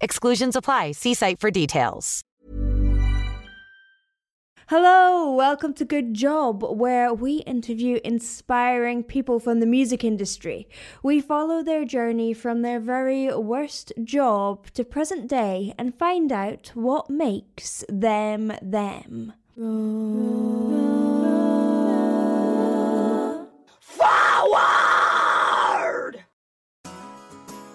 Exclusions 0.00 0.56
apply. 0.56 0.92
See 0.92 1.14
site 1.14 1.38
for 1.38 1.50
details. 1.50 2.22
Hello, 4.70 5.34
welcome 5.34 5.74
to 5.74 5.84
Good 5.84 6.14
Job, 6.14 6.62
where 6.62 7.12
we 7.12 7.38
interview 7.38 7.98
inspiring 8.04 9.02
people 9.02 9.40
from 9.40 9.58
the 9.58 9.66
music 9.66 10.04
industry. 10.04 10.68
We 11.02 11.20
follow 11.20 11.64
their 11.64 11.84
journey 11.84 12.32
from 12.34 12.62
their 12.62 12.78
very 12.78 13.34
worst 13.34 13.92
job 14.04 14.70
to 14.74 14.84
present 14.84 15.26
day 15.26 15.74
and 15.76 15.92
find 15.98 16.30
out 16.30 16.70
what 16.74 17.10
makes 17.10 17.84
them 17.88 18.52
them. 18.62 19.32
Forward! 23.80 24.79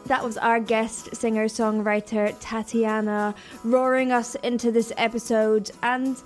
That 0.08 0.24
was 0.24 0.38
our 0.38 0.60
guest 0.60 1.16
singer 1.16 1.46
songwriter 1.46 2.36
Tatiana 2.40 3.34
roaring 3.64 4.12
us 4.12 4.36
into 4.36 4.72
this 4.72 4.94
episode, 4.98 5.72
and 5.82 6.22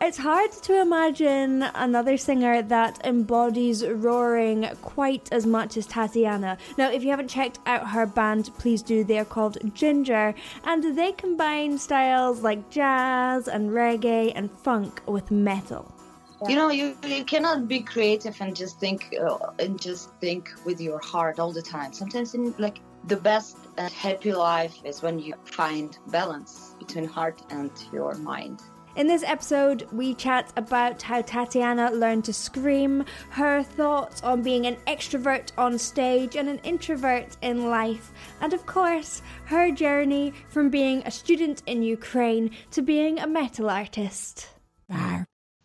it's 0.00 0.18
hard 0.18 0.52
to 0.52 0.80
imagine 0.80 1.62
another 1.62 2.18
singer 2.18 2.60
that 2.60 3.00
embodies 3.04 3.84
roaring 3.84 4.68
quite 4.82 5.28
as 5.32 5.46
much 5.46 5.78
as 5.78 5.86
Tatiana. 5.86 6.58
Now, 6.76 6.90
if 6.90 7.02
you 7.02 7.08
haven't 7.08 7.28
checked 7.28 7.60
out 7.64 7.88
her 7.88 8.04
band, 8.04 8.50
please 8.58 8.82
do. 8.82 9.02
They 9.04 9.18
are 9.18 9.24
called 9.24 9.56
Jinjer, 9.74 10.34
and 10.64 10.96
they 10.96 11.12
combine 11.12 11.78
styles 11.78 12.42
like 12.42 12.68
jazz 12.68 13.48
and 13.48 13.70
reggae 13.70 14.32
and 14.34 14.50
funk 14.50 15.00
with 15.06 15.30
metal. 15.30 15.97
You 16.46 16.54
know, 16.54 16.70
you, 16.70 16.96
you 17.04 17.24
cannot 17.24 17.66
be 17.66 17.80
creative 17.80 18.36
and 18.40 18.54
just 18.54 18.78
think 18.78 19.14
uh, 19.20 19.38
and 19.58 19.80
just 19.80 20.14
think 20.20 20.50
with 20.64 20.80
your 20.80 21.00
heart 21.00 21.40
all 21.40 21.52
the 21.52 21.62
time. 21.62 21.92
Sometimes, 21.92 22.34
in, 22.34 22.54
like 22.58 22.78
the 23.08 23.16
best 23.16 23.56
and 23.76 23.92
happy 23.92 24.32
life 24.32 24.76
is 24.84 25.02
when 25.02 25.18
you 25.18 25.34
find 25.44 25.98
balance 26.08 26.76
between 26.78 27.06
heart 27.06 27.42
and 27.50 27.70
your 27.92 28.14
mind. 28.14 28.62
In 28.96 29.06
this 29.06 29.22
episode, 29.22 29.86
we 29.92 30.14
chat 30.14 30.52
about 30.56 31.02
how 31.02 31.22
Tatiana 31.22 31.90
learned 31.90 32.24
to 32.24 32.32
scream, 32.32 33.04
her 33.30 33.62
thoughts 33.62 34.22
on 34.22 34.42
being 34.42 34.66
an 34.66 34.76
extrovert 34.86 35.52
on 35.56 35.78
stage 35.78 36.34
and 36.34 36.48
an 36.48 36.58
introvert 36.64 37.36
in 37.42 37.70
life, 37.70 38.12
and 38.40 38.52
of 38.52 38.66
course, 38.66 39.22
her 39.44 39.70
journey 39.70 40.32
from 40.48 40.68
being 40.68 41.02
a 41.04 41.10
student 41.10 41.62
in 41.66 41.82
Ukraine 41.82 42.50
to 42.72 42.82
being 42.82 43.20
a 43.20 43.26
metal 43.26 43.70
artist. 43.70 44.48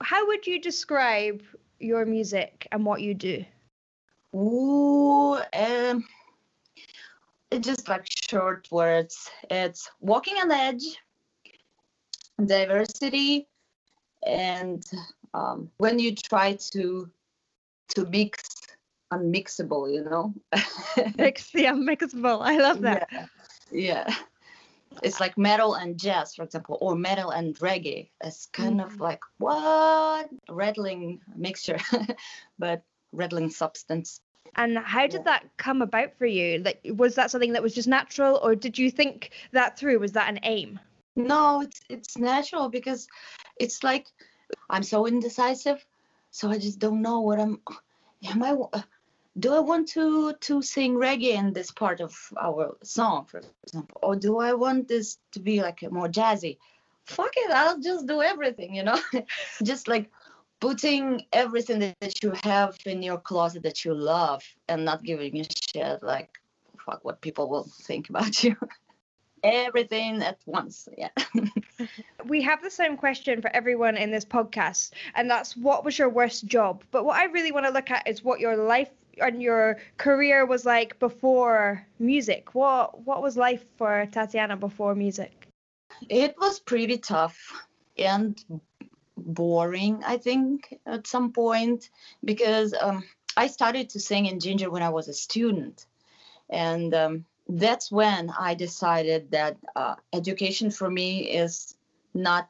How 0.03 0.27
would 0.27 0.45
you 0.45 0.59
describe 0.59 1.41
your 1.79 2.05
music 2.05 2.67
and 2.71 2.85
what 2.85 3.01
you 3.01 3.13
do? 3.13 3.45
Ooh, 4.35 5.35
um, 5.35 6.05
it's 7.51 7.67
just 7.67 7.87
like 7.87 8.05
short 8.05 8.67
words. 8.71 9.29
It's 9.49 9.89
walking 10.01 10.35
on 10.37 10.49
the 10.49 10.55
edge, 10.55 10.97
diversity, 12.43 13.47
and 14.25 14.83
um, 15.33 15.69
when 15.77 15.99
you 15.99 16.15
try 16.15 16.57
to 16.73 17.09
to 17.95 18.05
mix 18.07 18.61
unmixable, 19.13 19.93
you 19.93 20.03
know. 20.03 20.33
Mix 21.17 21.51
the 21.51 21.65
unmixable. 21.65 22.41
I 22.41 22.57
love 22.57 22.81
that. 22.81 23.07
Yeah. 23.11 23.27
yeah. 23.71 24.15
It's 25.03 25.19
like 25.19 25.37
metal 25.37 25.75
and 25.75 25.99
jazz, 25.99 26.35
for 26.35 26.43
example, 26.43 26.77
or 26.81 26.95
metal 26.95 27.29
and 27.31 27.55
reggae. 27.59 28.09
It's 28.23 28.47
kind 28.47 28.81
of 28.81 28.93
mm-hmm. 28.93 29.03
like 29.03 29.21
what 29.37 30.29
rattling 30.49 31.21
mixture, 31.35 31.79
but 32.59 32.83
rattling 33.11 33.49
substance. 33.49 34.21
And 34.55 34.77
how 34.77 35.07
did 35.07 35.25
that 35.25 35.45
come 35.57 35.81
about 35.81 36.15
for 36.17 36.25
you? 36.25 36.59
Like, 36.59 36.79
was 36.95 37.15
that 37.15 37.31
something 37.31 37.53
that 37.53 37.63
was 37.63 37.73
just 37.73 37.87
natural, 37.87 38.39
or 38.43 38.55
did 38.55 38.77
you 38.77 38.91
think 38.91 39.31
that 39.51 39.77
through? 39.77 39.99
Was 39.99 40.11
that 40.13 40.29
an 40.29 40.39
aim? 40.43 40.79
No, 41.15 41.61
it's 41.61 41.81
it's 41.89 42.17
natural 42.17 42.69
because 42.69 43.07
it's 43.59 43.83
like 43.83 44.07
I'm 44.69 44.83
so 44.83 45.07
indecisive, 45.07 45.83
so 46.31 46.49
I 46.49 46.57
just 46.59 46.79
don't 46.79 47.01
know 47.01 47.21
what 47.21 47.39
I'm. 47.39 47.61
Am 48.25 48.43
I? 48.43 48.83
Do 49.39 49.53
I 49.53 49.59
want 49.59 49.87
to 49.89 50.33
to 50.33 50.61
sing 50.61 50.93
reggae 50.95 51.33
in 51.33 51.53
this 51.53 51.71
part 51.71 52.01
of 52.01 52.15
our 52.39 52.77
song, 52.83 53.25
for 53.25 53.41
example, 53.63 53.99
or 54.03 54.15
do 54.15 54.39
I 54.39 54.53
want 54.53 54.87
this 54.87 55.17
to 55.31 55.39
be 55.39 55.61
like 55.61 55.81
more 55.91 56.07
jazzy? 56.07 56.57
Fuck 57.05 57.31
it, 57.35 57.51
I'll 57.51 57.79
just 57.79 58.05
do 58.05 58.21
everything, 58.21 58.75
you 58.75 58.83
know, 58.83 58.99
just 59.63 59.87
like 59.87 60.09
putting 60.63 61.25
everything 61.33 61.93
that 61.99 62.23
you 62.23 62.31
have 62.41 62.77
in 62.85 63.03
your 63.03 63.17
closet 63.17 63.63
that 63.63 63.83
you 63.83 63.93
love 63.93 64.41
and 64.69 64.85
not 64.85 65.03
giving 65.03 65.41
a 65.41 65.43
shit 65.43 66.01
like 66.01 66.29
fuck 66.85 67.03
what 67.03 67.19
people 67.19 67.49
will 67.49 67.67
think 67.81 68.09
about 68.09 68.41
you. 68.45 68.55
Everything 69.43 70.23
at 70.23 70.37
once 70.45 70.87
yeah. 70.97 71.09
We 72.25 72.41
have 72.43 72.63
the 72.63 72.69
same 72.69 72.95
question 72.95 73.41
for 73.41 73.53
everyone 73.53 73.97
in 73.97 74.09
this 74.09 74.23
podcast 74.23 74.91
and 75.15 75.29
that's 75.29 75.57
what 75.57 75.83
was 75.83 75.99
your 75.99 76.07
worst 76.07 76.45
job? 76.45 76.83
But 76.91 77.03
what 77.03 77.17
i 77.17 77.25
really 77.25 77.51
want 77.51 77.65
to 77.65 77.71
look 77.73 77.91
at 77.91 78.07
is 78.07 78.23
what 78.23 78.39
your 78.39 78.55
life 78.55 78.89
and 79.21 79.41
your 79.41 79.77
career 79.97 80.45
was 80.45 80.65
like 80.65 80.99
before 80.99 81.85
music. 81.99 82.53
What 82.55 83.05
what 83.05 83.21
was 83.21 83.37
life 83.37 83.63
for 83.77 84.07
tatiana 84.11 84.57
before 84.57 84.95
music? 84.95 85.47
It 86.09 86.35
was 86.37 86.59
pretty 86.59 86.97
tough 86.97 87.37
and 87.97 88.43
boring 89.15 90.01
i 90.03 90.17
think 90.17 90.75
at 90.87 91.05
some 91.05 91.31
point 91.31 91.91
because 92.25 92.73
um, 92.81 93.03
i 93.37 93.45
started 93.45 93.87
to 93.87 93.99
sing 93.99 94.25
in 94.25 94.39
Jinjer 94.39 94.71
when 94.71 94.81
i 94.81 94.89
was 94.89 95.07
a 95.07 95.13
student. 95.13 95.85
And 96.49 96.93
um, 96.93 97.25
that's 97.47 97.91
when 97.91 98.31
I 98.37 98.53
decided 98.53 99.31
that 99.31 99.57
uh, 99.75 99.95
education 100.13 100.71
for 100.71 100.89
me 100.89 101.29
is 101.29 101.75
not 102.13 102.47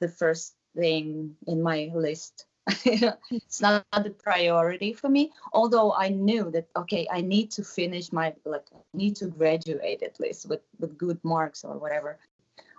the 0.00 0.08
first 0.08 0.54
thing 0.74 1.36
in 1.46 1.62
my 1.62 1.90
list. 1.94 2.46
it's 2.84 3.60
not 3.60 3.84
the 3.92 4.10
priority 4.10 4.92
for 4.92 5.08
me. 5.08 5.32
Although 5.52 5.92
I 5.94 6.08
knew 6.10 6.50
that 6.52 6.68
okay, 6.76 7.08
I 7.10 7.20
need 7.20 7.50
to 7.52 7.64
finish 7.64 8.12
my 8.12 8.34
like 8.44 8.66
I 8.74 8.78
need 8.94 9.16
to 9.16 9.26
graduate 9.26 10.02
at 10.02 10.20
least 10.20 10.48
with 10.48 10.62
with 10.78 10.96
good 10.96 11.18
marks 11.24 11.64
or 11.64 11.76
whatever. 11.78 12.18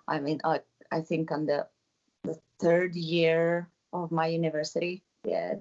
I 0.07 0.19
mean, 0.19 0.39
i 0.43 0.61
I 0.91 1.01
think 1.01 1.31
on 1.31 1.45
the 1.45 1.67
the 2.23 2.39
third 2.59 2.95
year 2.95 3.67
of 3.91 4.11
my 4.11 4.27
university, 4.27 5.03
yeah, 5.25 5.55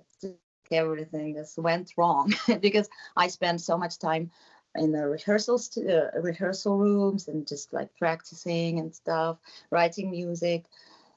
everything 0.71 1.34
just 1.34 1.59
went 1.59 1.93
wrong 1.97 2.32
because 2.61 2.88
I 3.16 3.28
spent 3.28 3.61
so 3.61 3.77
much 3.77 3.99
time 3.99 4.31
in 4.75 4.93
the 4.93 5.06
rehearsals 5.06 5.66
st- 5.66 5.91
uh, 5.91 6.11
rehearsal 6.21 6.78
rooms 6.78 7.28
and 7.28 7.47
just 7.47 7.72
like 7.72 7.94
practicing 7.99 8.78
and 8.78 8.94
stuff, 8.94 9.38
writing 9.71 10.11
music, 10.11 10.65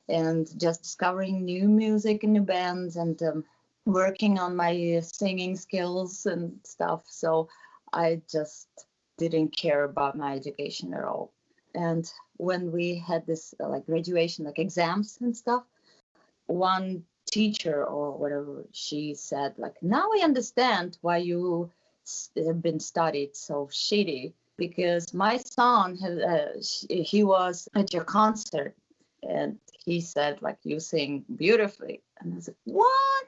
and 0.08 0.48
just 0.60 0.84
discovering 0.84 1.44
new 1.44 1.68
music 1.68 2.24
and 2.24 2.34
new 2.34 2.42
bands 2.42 2.96
and 2.96 3.22
um, 3.24 3.44
working 3.86 4.40
on 4.40 4.56
my 4.56 5.00
singing 5.02 5.56
skills 5.56 6.26
and 6.26 6.60
stuff. 6.64 7.04
So 7.08 7.50
I 7.94 8.22
just 8.30 8.68
didn't 9.18 9.56
care 9.56 9.84
about 9.84 10.18
my 10.18 10.36
education 10.36 10.94
at 10.94 11.04
all. 11.04 11.32
And 11.74 12.10
when 12.38 12.72
we 12.72 12.96
had 12.96 13.26
this 13.26 13.54
uh, 13.60 13.70
like 13.70 13.86
graduation, 13.86 14.46
like 14.46 14.60
exams 14.60 15.18
and 15.22 15.36
stuff, 15.36 15.64
one 16.48 17.04
teacher 17.26 17.84
or 17.84 18.18
whatever 18.18 18.66
she 18.72 19.14
said 19.14 19.54
like 19.58 19.76
now 19.82 20.08
i 20.16 20.22
understand 20.24 20.98
why 21.02 21.18
you 21.18 21.70
have 22.38 22.62
been 22.62 22.80
studied 22.80 23.36
so 23.36 23.68
shitty 23.72 24.32
because 24.58 25.14
my 25.14 25.38
son 25.38 25.98
uh, 26.04 26.50
he 26.88 27.24
was 27.24 27.68
at 27.76 27.94
your 27.94 28.04
concert 28.04 28.76
and 29.28 29.58
he 29.86 30.02
said 30.02 30.42
like 30.42 30.58
you 30.64 30.80
sing 30.80 31.26
beautifully. 31.36 32.02
And 32.20 32.36
i 32.36 32.40
said 32.40 32.56
what? 32.66 33.26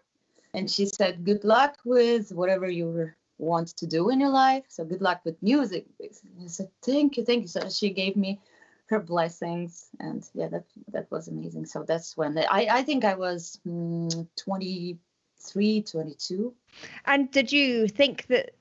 And 0.54 0.70
she 0.70 0.86
said 0.86 1.26
good 1.26 1.44
luck 1.44 1.78
with 1.86 2.32
whatever 2.32 2.70
you 2.70 3.12
want 3.38 3.70
to 3.78 3.86
do 3.86 4.10
in 4.10 4.20
your 4.20 4.30
life. 4.30 4.64
So 4.68 4.84
good 4.86 5.02
luck 5.02 5.22
with 5.26 5.42
music 5.42 5.86
and 6.00 6.44
i 6.44 6.48
said 6.48 6.70
thank 6.84 7.18
you 7.18 7.26
thank 7.26 7.44
you. 7.44 7.48
So 7.48 7.70
she 7.70 7.90
gave 7.90 8.16
me 8.16 8.40
her 8.88 9.00
blessings. 9.00 9.88
And 10.00 10.28
yeah 10.34 10.48
that 10.48 10.66
that 10.92 11.12
was 11.12 11.28
amazing. 11.28 11.66
So 11.66 11.84
that's 11.84 12.16
when 12.18 12.38
i 12.38 12.68
i 12.80 12.84
think 12.84 13.04
i 13.06 13.16
was 13.16 13.60
mm, 13.68 14.28
23 14.36 15.82
22 15.84 16.54
and 17.06 17.32
did 17.32 17.52
you 17.52 17.88
think 17.88 18.28
that 18.28 18.52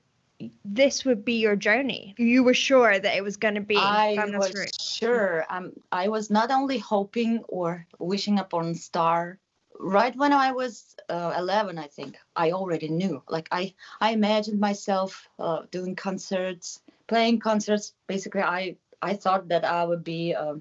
this 0.65 1.05
would 1.05 1.25
be 1.25 1.39
your 1.39 1.55
journey. 1.55 2.13
You 2.17 2.43
were 2.43 2.53
sure 2.53 2.97
that 2.99 3.15
it 3.15 3.23
was 3.23 3.37
going 3.37 3.55
to 3.55 3.61
be. 3.61 3.77
I 3.77 4.15
was 4.37 4.53
route. 4.53 4.71
sure. 4.79 5.45
Um, 5.49 5.73
I 5.91 6.07
was 6.09 6.29
not 6.29 6.51
only 6.51 6.77
hoping 6.77 7.39
or 7.47 7.87
wishing 7.99 8.39
upon 8.39 8.75
star. 8.75 9.39
Right 9.79 10.15
when 10.15 10.33
I 10.33 10.51
was 10.51 10.95
uh, 11.09 11.35
11, 11.37 11.77
I 11.77 11.87
think 11.87 12.17
I 12.35 12.51
already 12.51 12.89
knew. 12.89 13.21
Like 13.29 13.47
I, 13.51 13.73
I 14.01 14.11
imagined 14.11 14.59
myself 14.59 15.27
uh, 15.39 15.63
doing 15.71 15.95
concerts, 15.95 16.81
playing 17.07 17.39
concerts. 17.39 17.93
Basically, 18.07 18.41
I, 18.41 18.77
I 19.01 19.13
thought 19.15 19.49
that 19.49 19.65
I 19.65 19.85
would 19.85 20.03
be 20.03 20.31
a 20.31 20.55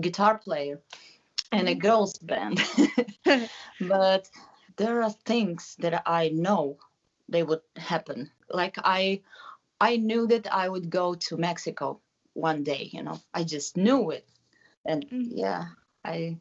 guitar 0.00 0.38
player 0.38 0.80
in 1.52 1.68
a 1.68 1.74
Mhm. 1.74 1.80
girls 1.80 2.18
band. 2.18 2.60
but 3.80 4.28
there 4.76 5.02
are 5.02 5.10
things 5.24 5.76
that 5.78 6.02
I 6.06 6.28
know 6.30 6.78
they 7.28 7.42
would 7.42 7.62
happen. 7.76 8.30
Like 8.50 8.76
I 8.78 9.22
I 9.80 9.96
knew 9.96 10.26
that 10.28 10.52
I 10.52 10.68
would 10.68 10.90
go 10.90 11.14
to 11.14 11.36
Mexico 11.36 12.00
one 12.34 12.62
day, 12.64 12.90
you 12.92 13.02
know. 13.02 13.20
I 13.34 13.44
just 13.44 13.76
knew 13.76 14.10
it. 14.10 14.26
And 14.84 15.04
Mhm. 15.10 15.28
yeah, 15.32 15.66
I 16.04 16.38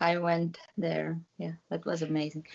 I 0.00 0.18
went 0.18 0.58
there. 0.76 1.20
Yeah, 1.38 1.54
that 1.70 1.84
was 1.86 2.02
amazing. 2.02 2.46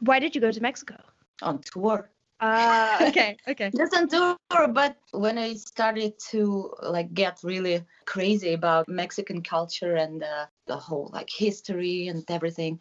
Why 0.00 0.18
did 0.18 0.34
you 0.34 0.40
go 0.40 0.50
to 0.52 0.60
Mexico? 0.60 0.96
On 1.42 1.60
tour. 1.60 2.10
Ah, 2.40 3.04
okay, 3.08 3.36
okay. 3.48 3.70
Just 3.76 3.94
on 3.94 4.08
tour, 4.08 4.36
but 4.68 4.96
when 5.12 5.38
I 5.38 5.54
started 5.54 6.18
to 6.30 6.74
like 6.82 7.12
get 7.14 7.38
really 7.42 7.84
crazy 8.06 8.52
about 8.52 8.88
Mexican 8.88 9.42
culture 9.42 9.94
and 9.96 10.22
uh, 10.22 10.46
the 10.66 10.76
whole 10.76 11.10
like 11.12 11.28
history 11.30 12.08
and 12.08 12.24
everything, 12.28 12.80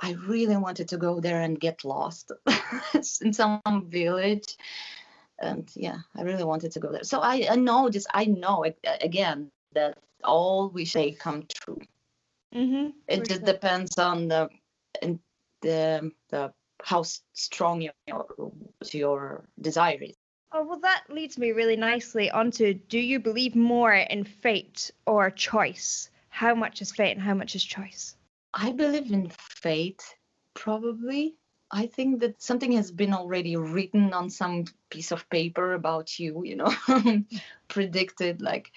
I 0.00 0.12
really 0.12 0.56
wanted 0.56 0.88
to 0.88 0.96
go 0.96 1.20
there 1.20 1.40
and 1.40 1.58
get 1.58 1.84
lost 1.84 2.32
in 3.22 3.32
some 3.32 3.60
village. 3.86 4.56
And 5.40 5.70
yeah, 5.74 5.98
I 6.16 6.22
really 6.22 6.44
wanted 6.44 6.72
to 6.72 6.80
go 6.80 6.90
there. 6.90 7.04
So 7.04 7.20
I, 7.20 7.46
I 7.50 7.56
know 7.56 7.88
this, 7.88 8.06
I 8.12 8.24
know 8.24 8.64
again 9.00 9.50
that 9.74 9.98
all 10.24 10.70
we 10.70 10.84
say 10.84 11.12
come 11.12 11.44
true. 11.48 11.80
Mm-hmm. 12.54 12.90
It 13.06 13.28
just 13.28 13.44
depends 13.44 13.98
on 13.98 14.28
the, 14.28 14.48
in 15.02 15.20
the, 15.62 16.10
the 16.30 16.52
how 16.84 17.02
strong 17.32 17.80
your 17.80 17.92
your 18.92 19.44
desire 19.60 19.98
is. 20.00 20.14
Oh, 20.52 20.64
well, 20.64 20.80
that 20.80 21.04
leads 21.10 21.36
me 21.36 21.52
really 21.52 21.76
nicely 21.76 22.30
onto 22.30 22.72
do 22.74 22.98
you 22.98 23.18
believe 23.18 23.54
more 23.54 23.92
in 23.92 24.24
fate 24.24 24.90
or 25.06 25.30
choice? 25.30 26.10
How 26.30 26.54
much 26.54 26.80
is 26.80 26.92
fate 26.92 27.12
and 27.12 27.20
how 27.20 27.34
much 27.34 27.54
is 27.54 27.64
choice? 27.64 28.16
I 28.60 28.72
believe 28.72 29.12
in 29.12 29.30
fate, 29.30 30.02
probably. 30.54 31.36
I 31.70 31.86
think 31.86 32.20
that 32.20 32.42
something 32.42 32.72
has 32.72 32.90
been 32.90 33.14
already 33.14 33.54
written 33.54 34.12
on 34.12 34.30
some 34.30 34.64
piece 34.90 35.12
of 35.12 35.30
paper 35.30 35.74
about 35.74 36.18
you, 36.18 36.42
you 36.44 36.56
know, 36.56 36.74
predicted 37.68 38.42
like 38.42 38.72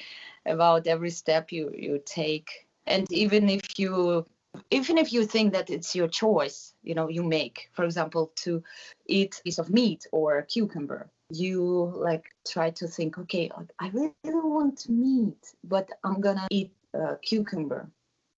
about 0.45 0.85
every 0.85 1.09
step 1.09 1.51
you 1.51 1.71
you 1.75 1.99
take. 2.05 2.67
And 2.85 3.11
even 3.11 3.49
if 3.49 3.79
you 3.79 4.27
even 4.69 4.99
if 4.99 5.11
you 5.11 5.25
think 5.25 5.53
that 5.53 5.71
it's 5.71 5.95
your 5.95 6.09
choice, 6.09 6.75
you 6.83 6.93
know, 6.93 7.09
you 7.09 7.23
make, 7.23 7.69
for 7.73 7.83
example, 7.83 8.31
to 8.43 8.63
eat 9.07 9.39
a 9.39 9.43
piece 9.43 9.57
of 9.57 9.71
meat 9.71 10.05
or 10.11 10.37
a 10.37 10.45
cucumber, 10.45 11.09
you 11.31 11.91
like 11.95 12.25
try 12.47 12.69
to 12.69 12.87
think, 12.87 13.17
okay, 13.17 13.49
I 13.79 13.89
really 13.89 14.13
want 14.25 14.87
meat, 14.89 15.55
but 15.63 15.89
I'm 16.03 16.21
gonna 16.21 16.47
eat 16.51 16.71
a 16.93 17.15
cucumber 17.15 17.89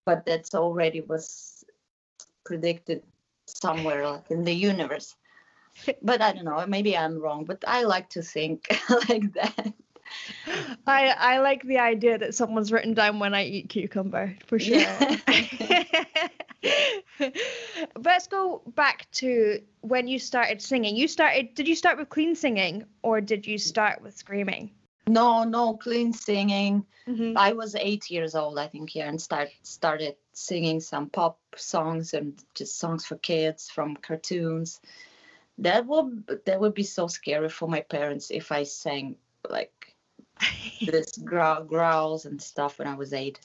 but 0.06 0.24
that's 0.26 0.54
already 0.54 1.00
was 1.00 1.64
predicted 2.44 3.02
somewhere 3.46 4.08
like 4.08 4.30
in 4.30 4.44
the 4.44 4.52
universe 4.52 5.16
but 6.02 6.20
i 6.20 6.32
don't 6.32 6.44
know 6.44 6.64
maybe 6.66 6.96
i'm 6.96 7.18
wrong 7.18 7.44
but 7.44 7.62
i 7.66 7.82
like 7.82 8.08
to 8.08 8.22
think 8.22 8.66
like 9.08 9.32
that 9.34 9.74
I 10.86 11.14
I 11.18 11.38
like 11.38 11.62
the 11.62 11.78
idea 11.78 12.18
that 12.18 12.34
someone's 12.34 12.72
written 12.72 12.94
down 12.94 13.18
when 13.18 13.34
I 13.34 13.44
eat 13.44 13.68
cucumber 13.68 14.36
for 14.46 14.58
sure. 14.58 14.78
Yeah. 14.78 15.16
Let's 18.02 18.26
go 18.26 18.62
back 18.74 19.10
to 19.12 19.60
when 19.80 20.08
you 20.08 20.18
started 20.18 20.62
singing. 20.62 20.96
You 20.96 21.08
started 21.08 21.54
did 21.54 21.68
you 21.68 21.74
start 21.74 21.98
with 21.98 22.08
clean 22.08 22.34
singing 22.34 22.84
or 23.02 23.20
did 23.20 23.46
you 23.46 23.58
start 23.58 24.02
with 24.02 24.16
screaming? 24.16 24.70
No 25.08 25.44
no 25.44 25.76
clean 25.76 26.12
singing 26.12 26.84
Mm-hmm. 27.06 27.36
i 27.36 27.52
was 27.52 27.74
eight 27.74 28.10
years 28.10 28.34
old 28.34 28.58
i 28.58 28.66
think 28.66 28.94
yeah 28.94 29.08
and 29.08 29.20
start 29.20 29.50
started 29.62 30.16
singing 30.32 30.80
some 30.80 31.10
pop 31.10 31.38
songs 31.54 32.14
and 32.14 32.42
just 32.54 32.78
songs 32.78 33.04
for 33.04 33.16
kids 33.16 33.68
from 33.68 33.94
cartoons 33.96 34.80
that 35.58 35.86
would 35.86 36.24
that 36.46 36.60
would 36.60 36.74
be 36.74 36.82
so 36.82 37.06
scary 37.06 37.48
for 37.50 37.68
my 37.68 37.80
parents 37.82 38.30
if 38.30 38.50
i 38.52 38.62
sang 38.62 39.16
like 39.50 39.94
this 40.80 41.18
growl, 41.18 41.64
growls 41.64 42.24
and 42.24 42.40
stuff 42.40 42.78
when 42.78 42.88
i 42.88 42.94
was 42.94 43.12
eight 43.12 43.38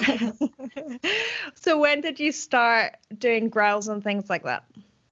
so 1.54 1.78
when 1.78 2.00
did 2.00 2.18
you 2.18 2.32
start 2.32 2.96
doing 3.18 3.48
growls 3.48 3.88
and 3.88 4.02
things 4.02 4.28
like 4.30 4.44
that? 4.44 4.64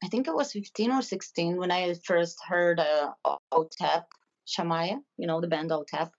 I 0.02 0.08
think 0.08 0.28
I 0.28 0.32
was 0.32 0.52
15 0.52 0.90
or 0.90 1.02
16 1.02 1.56
when 1.56 1.70
I 1.70 1.94
first 1.94 2.38
heard 2.46 2.80
uh, 2.80 3.12
O- 3.24 3.38
OTEP, 3.52 4.04
Shamaya, 4.48 4.98
you 5.16 5.26
know, 5.26 5.40
the 5.40 5.48
band 5.48 5.70
OTEP. 5.70 6.10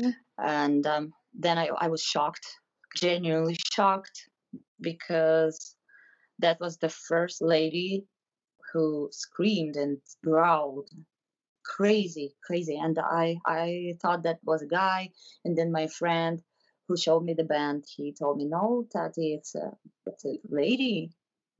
Mm. 0.00 0.14
And 0.38 0.86
um, 0.86 1.12
then 1.34 1.58
I, 1.58 1.68
I 1.76 1.88
was 1.88 2.02
shocked, 2.02 2.46
genuinely 2.96 3.56
shocked, 3.72 4.28
because 4.80 5.76
that 6.38 6.60
was 6.60 6.78
the 6.78 6.88
first 6.88 7.42
lady 7.42 8.06
who 8.72 9.08
screamed 9.12 9.76
and 9.76 9.98
growled 10.24 10.88
crazy 11.64 12.34
crazy 12.42 12.78
and 12.78 12.98
i 12.98 13.36
i 13.44 13.94
thought 14.00 14.22
that 14.22 14.38
was 14.42 14.62
a 14.62 14.66
guy 14.66 15.10
and 15.44 15.56
then 15.56 15.70
my 15.70 15.86
friend 15.86 16.42
who 16.86 16.96
showed 16.96 17.22
me 17.22 17.34
the 17.34 17.44
band 17.44 17.84
he 17.94 18.12
told 18.12 18.38
me 18.38 18.46
no 18.46 18.86
tati 18.90 19.34
it's 19.34 19.54
a 19.54 19.70
it's 20.06 20.24
a 20.24 20.38
lady 20.48 21.10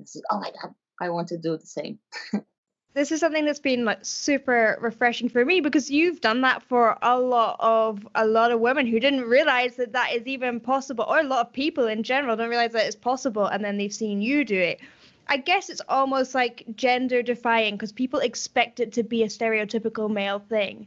I 0.00 0.04
said, 0.04 0.22
oh 0.30 0.40
my 0.40 0.50
god 0.62 0.72
i 1.00 1.10
want 1.10 1.28
to 1.28 1.38
do 1.38 1.58
the 1.58 1.66
same 1.66 1.98
This 2.94 3.12
is 3.12 3.20
something 3.20 3.44
that's 3.44 3.60
been 3.60 3.84
like 3.84 3.98
super 4.02 4.78
refreshing 4.80 5.28
for 5.28 5.44
me 5.44 5.60
because 5.60 5.90
you've 5.90 6.20
done 6.20 6.40
that 6.40 6.62
for 6.62 6.98
a 7.02 7.18
lot 7.18 7.56
of 7.60 8.08
a 8.14 8.26
lot 8.26 8.50
of 8.50 8.60
women 8.60 8.86
who 8.86 8.98
didn't 8.98 9.22
realize 9.22 9.76
that 9.76 9.92
that 9.92 10.12
is 10.12 10.26
even 10.26 10.58
possible 10.58 11.04
or 11.08 11.20
a 11.20 11.22
lot 11.22 11.46
of 11.46 11.52
people 11.52 11.86
in 11.86 12.02
general 12.02 12.34
don't 12.34 12.48
realize 12.48 12.72
that 12.72 12.86
it's 12.86 12.96
possible 12.96 13.46
and 13.46 13.64
then 13.64 13.76
they've 13.76 13.92
seen 13.92 14.20
you 14.20 14.44
do 14.44 14.58
it. 14.58 14.80
I 15.28 15.36
guess 15.36 15.68
it's 15.68 15.82
almost 15.88 16.34
like 16.34 16.64
gender 16.74 17.22
defying 17.22 17.74
because 17.74 17.92
people 17.92 18.20
expect 18.20 18.80
it 18.80 18.92
to 18.92 19.02
be 19.02 19.22
a 19.22 19.26
stereotypical 19.26 20.10
male 20.10 20.38
thing. 20.38 20.86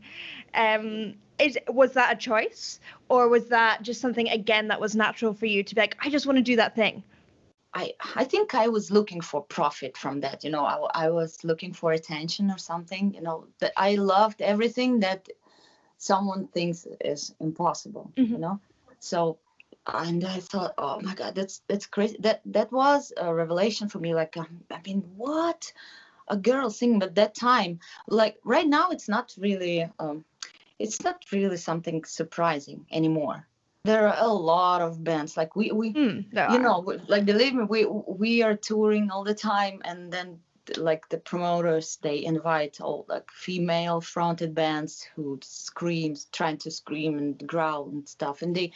Um, 0.56 1.14
is 1.40 1.58
was 1.68 1.94
that 1.94 2.14
a 2.14 2.16
choice 2.16 2.80
or 3.10 3.30
was 3.30 3.48
that 3.48 3.84
just 3.84 4.02
something 4.02 4.28
again 4.30 4.68
that 4.68 4.82
was 4.82 4.96
natural 4.96 5.34
for 5.34 5.46
you 5.46 5.64
to 5.64 5.76
be 5.76 5.82
like, 5.82 5.96
I 6.02 6.10
just 6.10 6.26
want 6.26 6.38
to 6.38 6.44
do 6.44 6.56
that 6.58 6.76
thing? 6.76 7.04
I 7.74 7.94
I 8.16 8.26
think 8.26 8.54
I 8.56 8.68
was 8.68 8.92
looking 8.92 9.22
for 9.22 9.44
profit 9.44 9.98
from 9.98 10.22
that. 10.22 10.44
You 10.44 10.52
know, 10.52 10.66
I 10.66 11.10
was 11.10 11.44
looking 11.44 11.74
for 11.74 11.92
attention 11.94 12.52
or 12.52 12.58
something. 12.58 13.14
You 13.14 13.22
know, 13.22 13.48
that 13.60 13.74
I 13.78 13.96
loved 13.96 14.42
everything 14.42 15.00
that 15.02 15.30
someone 15.98 16.48
thinks 16.48 16.88
is 17.02 17.34
impossible. 17.40 18.12
You 18.18 18.38
Mhm. 18.38 18.40
know, 18.40 18.60
so 19.00 19.40
and 19.88 20.24
I 20.26 20.40
thought, 20.40 20.74
oh 20.78 21.00
my 21.02 21.16
God, 21.16 21.36
that's 21.36 21.62
that's 21.68 21.86
crazy. 21.88 22.18
That 22.20 22.42
that 22.46 22.72
was 22.72 23.14
a 23.18 23.34
revelation 23.34 23.90
for 23.90 24.00
me. 24.00 24.14
Like, 24.14 24.38
um, 24.38 24.64
I 24.70 24.80
mean, 24.86 25.02
what 25.18 25.72
a 26.28 26.38
girl 26.38 26.70
singing, 26.70 27.00
but 27.00 27.16
that 27.16 27.36
time, 27.36 27.80
like 28.08 28.38
right 28.44 28.68
now, 28.68 28.90
it's 28.92 29.10
not 29.10 29.34
really 29.38 29.90
um, 30.00 30.26
it's 30.80 31.04
not 31.04 31.24
really 31.32 31.58
something 31.58 32.04
surprising 32.06 32.86
anymore. 32.92 33.48
There 33.84 34.08
are 34.08 34.16
a 34.20 34.32
lot 34.32 34.82
of 34.82 35.04
bands 35.04 35.36
like 35.36 35.56
we 35.56 35.72
we 35.72 35.92
there 36.32 36.52
you 36.52 36.60
know 36.60 36.86
like 37.08 37.26
believe 37.26 37.56
me 37.56 37.64
we 37.64 37.86
we 37.86 38.44
are 38.44 38.56
touring 38.56 39.10
all 39.10 39.24
the 39.24 39.34
time 39.34 39.82
and 39.86 40.12
then 40.14 40.40
like 40.78 41.10
the 41.10 41.18
promoters 41.18 41.98
they 42.02 42.24
invite 42.24 42.80
all 42.80 43.06
like 43.10 43.30
female 43.32 44.00
fronted 44.00 44.54
bands 44.54 45.08
who 45.16 45.40
screams 45.42 46.28
trying 46.32 46.58
to 46.58 46.70
scream 46.70 47.18
and 47.18 47.48
growl 47.48 47.90
and 47.90 48.08
stuff 48.08 48.44
and 48.44 48.56
they 48.56 48.72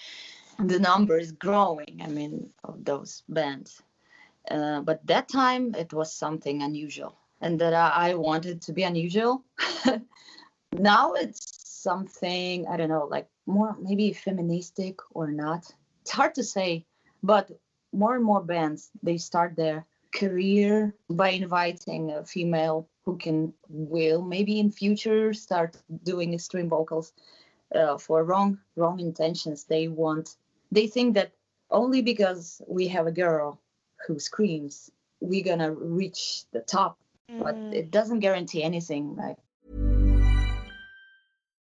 the 0.57 0.79
number 0.79 1.17
is 1.19 1.31
growing 1.31 1.99
i 2.01 2.07
mean 2.07 2.49
of 2.63 2.83
those 2.83 3.23
bands. 3.29 3.81
Uh, 4.49 4.79
but 4.81 5.05
that 5.07 5.27
time 5.27 5.73
it 5.75 5.91
was 5.93 6.11
something 6.11 6.61
unusual 6.61 7.15
and 7.41 7.59
that 7.59 7.73
i, 7.73 8.09
I 8.09 8.13
wanted 8.15 8.61
to 8.63 8.73
be 8.73 8.83
unusual. 8.83 9.43
Now 10.71 11.13
it's 11.13 11.63
something 11.63 12.67
i 12.67 12.75
don't 12.75 12.89
know 12.89 13.05
like 13.05 13.29
more 13.45 13.75
maybe 13.79 14.11
feministic 14.13 14.99
or 15.11 15.31
not. 15.31 15.73
It's 16.01 16.11
hard 16.11 16.35
to 16.35 16.43
say 16.43 16.85
but 17.23 17.51
more 17.91 18.15
and 18.15 18.23
more 18.23 18.41
bands 18.43 18.91
they 19.03 19.17
start 19.17 19.55
their 19.55 19.85
career 20.13 20.95
by 21.09 21.29
inviting 21.29 22.11
a 22.11 22.23
female 22.25 22.87
who 23.05 23.17
can 23.17 23.53
will 23.69 24.21
maybe 24.21 24.59
in 24.59 24.71
future 24.71 25.33
start 25.33 25.77
doing 26.03 26.33
extreme 26.33 26.69
vocals 26.69 27.13
uh, 27.75 27.97
for 27.97 28.23
wrong 28.23 28.59
wrong 28.75 28.99
intentions. 28.99 29.65
They 29.65 29.87
want 29.87 30.35
they 30.71 30.87
think 30.87 31.15
that 31.15 31.31
only 31.69 32.01
because 32.01 32.61
we 32.67 32.87
have 32.89 33.07
a 33.07 33.11
girl 33.11 33.59
who 34.07 34.19
screams 34.19 34.91
we're 35.21 35.43
gonna 35.43 35.71
reach 35.73 36.45
the 36.51 36.61
top. 36.61 36.97
But 37.37 37.59
Mm. 37.59 37.73
it 37.73 37.91
doesn't 37.91 38.19
guarantee 38.19 38.63
anything 38.63 39.15
like 39.15 39.37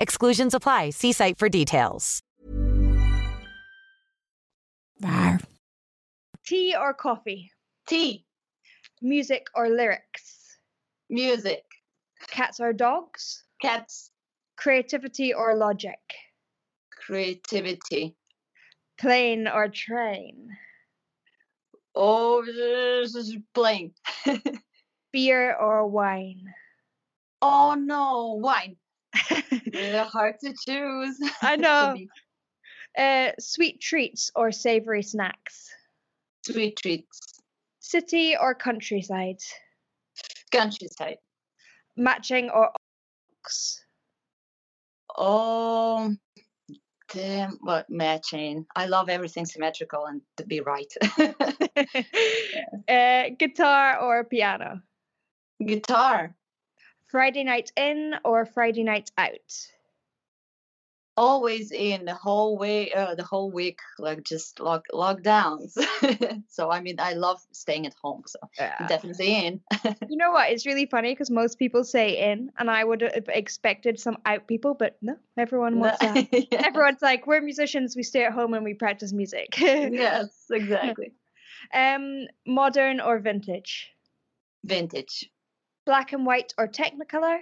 Exclusions 0.00 0.54
apply. 0.54 0.90
See 0.90 1.12
site 1.12 1.38
for 1.38 1.48
details. 1.48 2.22
Tea 6.46 6.74
or 6.78 6.92
coffee? 6.94 7.52
Tea, 7.86 8.24
Music 9.02 9.46
or 9.54 9.68
lyrics? 9.68 10.58
music, 11.08 11.64
Cats 12.28 12.60
or 12.60 12.72
dogs? 12.72 13.44
cats, 13.62 14.10
Creativity 14.56 15.32
or 15.32 15.56
logic? 15.56 15.98
creativity. 17.06 18.14
Plane 18.98 19.48
or 19.48 19.68
train? 19.68 20.48
Oh, 21.94 22.44
this 22.44 23.14
is 23.14 23.36
playing. 23.54 23.92
Beer 25.12 25.54
or 25.56 25.86
wine? 25.86 26.42
oh 27.42 27.74
no, 27.74 28.34
wine. 28.40 28.76
Hard 29.74 30.36
to 30.44 30.54
choose. 30.66 31.18
I 31.42 31.56
know. 31.56 31.96
Uh, 32.96 33.32
sweet 33.38 33.80
treats 33.80 34.30
or 34.34 34.52
savory 34.52 35.02
snacks? 35.02 35.70
Sweet 36.44 36.76
treats. 36.76 37.20
City 37.80 38.36
or 38.40 38.54
countryside? 38.54 39.38
Countryside. 40.50 41.18
Matching 41.96 42.50
or 42.50 42.70
ox? 43.44 43.84
Oh, 45.16 46.14
damn, 47.12 47.58
what 47.62 47.90
matching? 47.90 48.66
I 48.74 48.86
love 48.86 49.08
everything 49.08 49.44
symmetrical 49.44 50.06
and 50.06 50.22
to 50.36 50.46
be 50.46 50.60
right. 50.60 50.92
uh, 52.88 53.30
guitar 53.38 54.00
or 54.00 54.24
piano? 54.24 54.80
Guitar. 55.64 56.34
Friday 57.10 57.42
night 57.42 57.72
in 57.76 58.14
or 58.24 58.46
Friday 58.46 58.84
night 58.84 59.10
out? 59.18 59.66
Always 61.16 61.72
in 61.72 62.04
the 62.04 62.14
whole 62.14 62.56
way, 62.56 62.92
uh, 62.92 63.16
the 63.16 63.24
whole 63.24 63.50
week, 63.50 63.80
like 63.98 64.22
just 64.22 64.60
lock 64.60 64.84
lockdowns. 64.92 65.72
so 66.48 66.70
I 66.70 66.80
mean, 66.80 66.96
I 66.98 67.14
love 67.14 67.40
staying 67.50 67.86
at 67.86 67.94
home. 68.00 68.22
So 68.26 68.38
I'm 68.58 68.86
definitely 68.86 69.46
in. 69.46 69.60
You 70.08 70.16
know 70.16 70.30
what? 70.30 70.50
It's 70.50 70.66
really 70.66 70.86
funny 70.86 71.12
because 71.12 71.30
most 71.30 71.58
people 71.58 71.84
say 71.84 72.30
in, 72.30 72.52
and 72.58 72.70
I 72.70 72.84
would 72.84 73.02
have 73.02 73.28
expected 73.28 73.98
some 73.98 74.18
out 74.24 74.46
people, 74.46 74.74
but 74.74 74.96
no, 75.02 75.16
everyone 75.36 75.80
wants 75.80 76.02
out. 76.02 76.26
Yeah. 76.32 76.62
Everyone's 76.64 77.02
like, 77.02 77.26
we're 77.26 77.40
musicians, 77.40 77.96
we 77.96 78.02
stay 78.02 78.24
at 78.24 78.32
home 78.32 78.54
and 78.54 78.64
we 78.64 78.74
practice 78.74 79.12
music. 79.12 79.58
yes, 79.60 80.46
exactly. 80.50 81.12
um, 81.74 82.26
modern 82.46 83.00
or 83.00 83.18
vintage? 83.18 83.90
Vintage. 84.64 85.28
Black 85.90 86.12
and 86.12 86.24
white 86.24 86.54
or 86.56 86.68
Technicolor? 86.68 87.40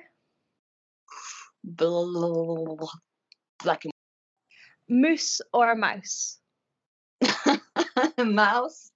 Black 3.62 3.84
and 3.84 3.92
Moose 4.88 5.42
or 5.52 5.72
a 5.72 5.76
mouse? 5.76 6.38
and 8.16 8.34
mouse. 8.34 8.90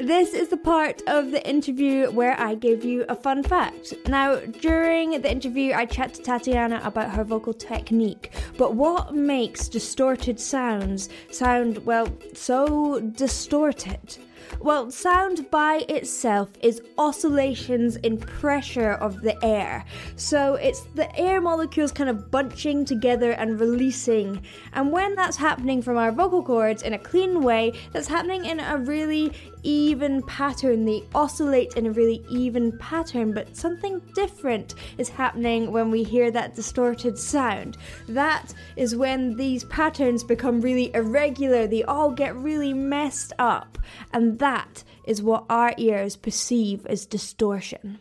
This 0.00 0.32
is 0.32 0.48
the 0.48 0.56
part 0.56 1.02
of 1.06 1.32
the 1.32 1.46
interview 1.46 2.10
where 2.12 2.40
I 2.40 2.54
give 2.54 2.82
you 2.82 3.04
a 3.10 3.14
fun 3.14 3.42
fact. 3.42 3.92
Now, 4.08 4.36
during 4.36 5.20
the 5.20 5.30
interview, 5.30 5.74
I 5.74 5.84
chat 5.84 6.14
to 6.14 6.22
Tatiana 6.22 6.80
about 6.82 7.10
her 7.10 7.24
vocal 7.24 7.52
technique, 7.52 8.32
but 8.56 8.74
what 8.74 9.14
makes 9.14 9.68
distorted 9.68 10.40
sounds 10.40 11.10
sound, 11.30 11.84
well, 11.84 12.08
so 12.32 13.00
distorted? 13.00 14.16
Well, 14.60 14.90
sound 14.90 15.50
by 15.50 15.84
itself 15.88 16.50
is 16.60 16.82
oscillations 16.98 17.96
in 17.96 18.18
pressure 18.18 18.92
of 18.92 19.20
the 19.22 19.42
air. 19.44 19.84
So 20.16 20.54
it's 20.54 20.82
the 20.94 21.14
air 21.18 21.40
molecules 21.40 21.92
kind 21.92 22.10
of 22.10 22.30
bunching 22.30 22.84
together 22.84 23.32
and 23.32 23.60
releasing. 23.60 24.42
And 24.72 24.90
when 24.92 25.14
that's 25.14 25.36
happening 25.36 25.82
from 25.82 25.96
our 25.96 26.12
vocal 26.12 26.42
cords 26.42 26.82
in 26.82 26.94
a 26.94 26.98
clean 26.98 27.42
way, 27.42 27.72
that's 27.92 28.08
happening 28.08 28.44
in 28.44 28.60
a 28.60 28.78
really 28.78 29.32
even 29.62 30.22
pattern. 30.22 30.84
They 30.84 31.02
oscillate 31.14 31.74
in 31.74 31.86
a 31.86 31.90
really 31.90 32.24
even 32.30 32.76
pattern, 32.78 33.32
but 33.32 33.56
something 33.56 34.00
different 34.14 34.74
is 34.96 35.08
happening 35.08 35.72
when 35.72 35.90
we 35.90 36.02
hear 36.02 36.30
that 36.30 36.54
distorted 36.54 37.18
sound. 37.18 37.76
That 38.08 38.54
is 38.76 38.94
when 38.94 39.36
these 39.36 39.64
patterns 39.64 40.22
become 40.22 40.60
really 40.60 40.94
irregular, 40.94 41.66
they 41.66 41.82
all 41.82 42.10
get 42.10 42.36
really 42.36 42.72
messed 42.72 43.32
up, 43.38 43.78
and 44.12 44.35
that 44.38 44.84
is 45.04 45.22
what 45.22 45.44
our 45.48 45.74
ears 45.76 46.16
perceive 46.16 46.86
as 46.86 47.06
distortion. 47.06 47.98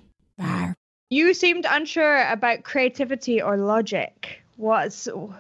You 1.10 1.34
seemed 1.34 1.66
unsure 1.70 2.28
about 2.30 2.64
creativity 2.64 3.42
or 3.42 3.58
logic. 3.58 4.42
What's 4.58 5.06
what's 5.06 5.34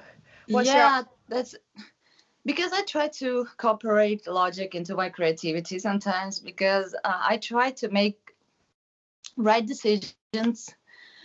your 0.50 0.75
yeah, 0.75 1.04
that's 1.28 1.56
because 2.46 2.72
I 2.72 2.84
try 2.84 3.08
to 3.20 3.40
incorporate 3.40 4.28
logic 4.28 4.75
into 4.75 4.96
my 4.96 5.10
creativity 5.10 5.80
sometimes 5.80 6.40
because 6.40 6.94
uh, 7.04 7.20
I 7.22 7.38
try 7.38 7.72
to 7.72 7.90
make 7.90 8.18
right 9.38 9.66
decisions 9.66 10.75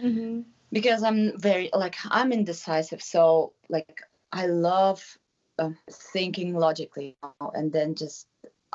Mhm. 0.01 0.45
because 0.73 1.03
I'm 1.03 1.39
very 1.39 1.69
like 1.73 1.97
I'm 2.09 2.33
indecisive. 2.33 3.03
So 3.03 3.53
like 3.69 4.03
I 4.33 4.47
love 4.47 5.19
um, 5.59 5.77
thinking 5.91 6.55
logically 6.55 7.17
and 7.55 7.71
then 7.73 7.95
just 7.95 8.27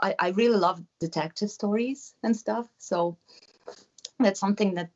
I, 0.06 0.16
I 0.20 0.30
really 0.30 0.58
love 0.58 0.84
detective 1.00 1.50
stories 1.50 2.14
and 2.22 2.36
stuff. 2.36 2.68
So 2.78 3.18
that's 4.20 4.40
something 4.40 4.76
that 4.76 4.90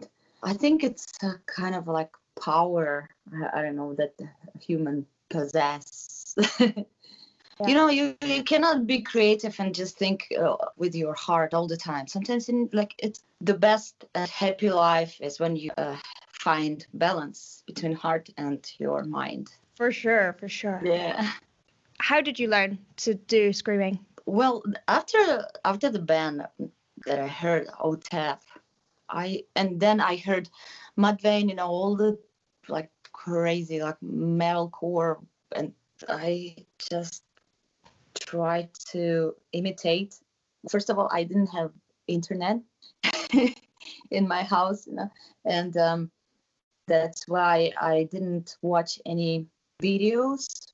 I 0.43 0.53
think 0.53 0.83
it's 0.83 1.07
a 1.23 1.35
kind 1.47 1.73
of 1.73 1.87
like 1.87 2.11
power. 2.39 3.09
I, 3.33 3.59
I 3.59 3.61
don't 3.63 3.75
know 3.75 3.95
that 3.95 4.13
human 4.59 5.05
possess. 5.29 6.35
You 7.67 7.73
know, 7.73 7.89
you, 7.89 8.15
you 8.23 8.41
cannot 8.41 8.87
be 8.87 9.01
creative 9.01 9.59
and 9.59 9.75
just 9.75 9.97
think 9.97 10.33
uh, 10.39 10.55
with 10.77 10.95
your 10.95 11.13
heart 11.13 11.53
all 11.53 11.67
the 11.67 11.75
time. 11.75 12.07
Sometimes, 12.07 12.47
in, 12.47 12.69
like 12.71 12.95
it's 12.99 13.21
the 13.41 13.53
best 13.53 14.05
and 14.15 14.29
happy 14.29 14.69
life 14.69 15.19
is 15.19 15.41
when 15.41 15.57
you 15.57 15.69
uh, 15.77 15.97
find 16.31 16.87
balance 16.93 17.63
between 17.67 17.91
heart 17.91 18.29
and 18.37 18.65
your 18.79 19.03
mind. 19.03 19.49
For 19.75 19.91
sure, 19.91 20.37
for 20.39 20.47
sure. 20.47 20.81
Yeah. 20.85 21.29
How 21.99 22.21
did 22.21 22.39
you 22.39 22.47
learn 22.47 22.79
to 22.97 23.13
do 23.13 23.51
screaming? 23.51 23.99
Well, 24.29 24.61
after 24.87 25.47
after 25.65 25.89
the 25.89 25.97
band 25.97 26.45
that 27.07 27.19
I 27.19 27.27
heard 27.27 27.67
OTEP, 27.79 28.37
I 29.09 29.43
and 29.55 29.79
then 29.79 29.99
I 29.99 30.17
heard 30.17 30.49
Mudvayne, 30.95 31.49
you 31.49 31.55
know, 31.55 31.67
all 31.67 31.95
the 31.95 32.19
like 32.67 32.91
crazy 33.11 33.81
like 33.81 33.99
metalcore, 34.01 35.17
and 35.55 35.73
I 36.07 36.57
just 36.77 37.23
tried 38.19 38.69
to 38.91 39.33
imitate. 39.51 40.19
First 40.69 40.91
of 40.91 40.99
all, 40.99 41.09
I 41.11 41.23
didn't 41.23 41.47
have 41.47 41.71
internet 42.05 42.59
in 44.11 44.27
my 44.27 44.43
house, 44.43 44.85
you 44.85 44.93
know, 44.93 45.09
and 45.45 45.75
um, 45.77 46.11
that's 46.87 47.27
why 47.27 47.71
I 47.81 48.03
didn't 48.11 48.57
watch 48.61 48.99
any 49.07 49.47
videos. 49.81 50.67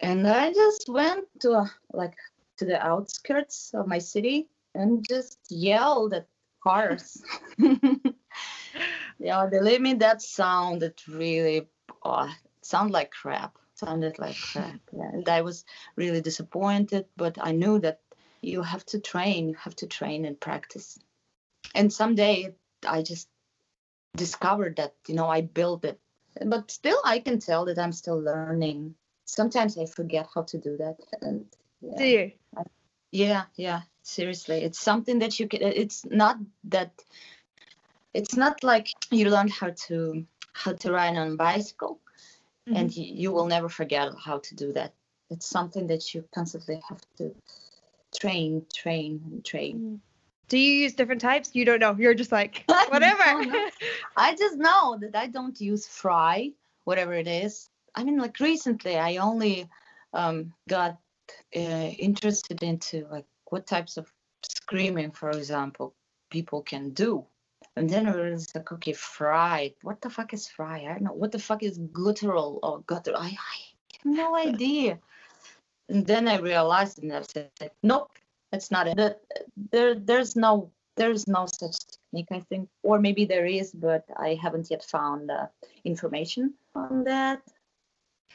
And 0.00 0.26
I 0.26 0.52
just 0.52 0.88
went 0.88 1.26
to 1.40 1.52
a, 1.52 1.70
like 1.92 2.16
to 2.62 2.68
the 2.68 2.86
outskirts 2.86 3.74
of 3.74 3.88
my 3.88 3.98
city 3.98 4.48
and 4.74 5.04
just 5.08 5.38
yelled 5.50 6.14
at 6.14 6.28
cars. 6.62 7.22
yeah, 9.18 9.46
believe 9.46 9.80
me, 9.80 9.94
that 9.94 10.22
sounded 10.22 10.94
really 11.08 11.68
oh, 12.04 12.32
sounded 12.62 12.92
like 12.92 13.10
crap. 13.10 13.58
Sounded 13.74 14.18
like 14.18 14.36
crap. 14.36 14.80
Yeah. 14.92 15.10
And 15.12 15.28
I 15.28 15.42
was 15.42 15.64
really 15.96 16.20
disappointed, 16.20 17.06
but 17.16 17.36
I 17.40 17.50
knew 17.50 17.80
that 17.80 18.00
you 18.42 18.62
have 18.62 18.86
to 18.86 19.00
train, 19.00 19.48
you 19.48 19.54
have 19.56 19.74
to 19.76 19.86
train 19.86 20.24
and 20.24 20.38
practice. 20.38 20.98
And 21.74 21.92
someday 21.92 22.54
I 22.86 23.02
just 23.02 23.28
discovered 24.16 24.76
that, 24.76 24.94
you 25.08 25.16
know, 25.16 25.28
I 25.28 25.40
built 25.40 25.84
it. 25.84 25.98
But 26.46 26.70
still 26.70 26.98
I 27.04 27.18
can 27.18 27.40
tell 27.40 27.64
that 27.64 27.78
I'm 27.78 27.92
still 27.92 28.20
learning. 28.20 28.94
Sometimes 29.24 29.76
I 29.76 29.86
forget 29.86 30.28
how 30.32 30.42
to 30.42 30.58
do 30.58 30.76
that. 30.76 30.96
And 31.20 31.46
yeah. 31.82 31.98
Do 31.98 32.04
you? 32.04 32.32
Yeah, 33.10 33.44
yeah, 33.56 33.82
seriously. 34.02 34.62
It's 34.62 34.80
something 34.80 35.18
that 35.18 35.38
you 35.38 35.46
can, 35.48 35.62
it's 35.62 36.04
not 36.06 36.38
that, 36.64 36.92
it's 38.14 38.36
not 38.36 38.62
like 38.64 38.88
you 39.10 39.28
learn 39.30 39.48
how 39.48 39.70
to 39.86 40.26
how 40.54 40.72
to 40.72 40.92
ride 40.92 41.16
on 41.16 41.32
a 41.32 41.36
bicycle, 41.36 41.98
Mhm. 42.68 42.76
and 42.76 42.96
you, 42.96 43.04
you 43.04 43.32
will 43.32 43.46
never 43.46 43.68
forget 43.68 44.12
how 44.18 44.38
to 44.38 44.54
do 44.54 44.72
that. 44.72 44.92
It's 45.30 45.46
something 45.46 45.86
that 45.86 46.14
you 46.14 46.24
constantly 46.34 46.80
have 46.88 47.00
to 47.16 47.34
train, 48.14 48.66
train, 48.74 49.22
and 49.24 49.44
train. 49.44 50.00
Do 50.48 50.58
you 50.58 50.72
use 50.84 50.92
different 50.94 51.22
types? 51.22 51.54
You 51.54 51.64
don't 51.64 51.80
know. 51.80 51.96
You're 51.98 52.14
just 52.14 52.32
like 52.32 52.64
whatever. 52.88 53.24
don't. 53.24 53.72
I 54.16 54.34
just 54.34 54.58
know 54.58 54.98
that 55.00 55.16
I 55.16 55.26
don't 55.28 55.58
use 55.60 55.86
fry, 55.86 56.52
whatever 56.84 57.14
it 57.14 57.26
is. 57.26 57.70
I 57.94 58.04
mean, 58.04 58.18
like 58.18 58.38
recently, 58.40 58.98
I 58.98 59.16
only 59.16 59.68
um, 60.12 60.52
got 60.68 60.98
interested 61.52 62.62
into 62.62 63.06
like 63.10 63.26
what 63.46 63.66
types 63.66 63.96
of 63.96 64.10
screaming, 64.42 65.10
for 65.10 65.30
example, 65.30 65.94
people 66.30 66.62
can 66.62 66.90
do. 66.90 67.24
And 67.76 67.88
then 67.88 68.06
it 68.06 68.16
was 68.16 68.54
like, 68.54 68.70
okay, 68.72 68.92
fry. 68.92 69.74
What 69.82 70.00
the 70.00 70.10
fuck 70.10 70.34
is 70.34 70.48
fry? 70.48 70.84
I 70.84 70.92
don't 70.92 71.02
know. 71.02 71.12
What 71.12 71.32
the 71.32 71.38
fuck 71.38 71.62
is 71.62 71.78
guttural 71.92 72.58
or 72.62 72.80
guttural? 72.86 73.18
I, 73.18 73.28
I 73.28 73.58
have 73.94 74.04
no 74.04 74.36
idea. 74.48 74.98
And 75.88 76.06
then 76.06 76.28
I 76.28 76.38
realized, 76.38 77.02
and 77.02 77.12
I 77.12 77.22
said, 77.22 77.50
nope, 77.82 78.10
that's 78.50 78.70
not 78.70 78.86
it. 78.86 79.20
There, 79.70 79.94
there's 79.94 80.36
no, 80.36 80.70
there's 80.96 81.26
no 81.26 81.46
such 81.46 81.76
technique, 81.86 82.28
I 82.30 82.40
think, 82.40 82.68
or 82.82 82.98
maybe 82.98 83.24
there 83.24 83.46
is, 83.46 83.72
but 83.72 84.04
I 84.16 84.34
haven't 84.34 84.70
yet 84.70 84.84
found 84.84 85.30
uh, 85.30 85.46
information 85.84 86.54
on 86.74 87.04
that. 87.04 87.42